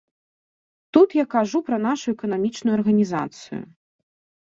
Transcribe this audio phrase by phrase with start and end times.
[0.93, 3.65] Тут я кажу пра нашу эканамічную арганізацыю.